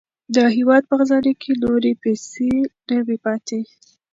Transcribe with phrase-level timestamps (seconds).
[0.35, 2.51] د هېواد په خزانې کې نورې پیسې
[2.89, 3.59] نه وې پاتې.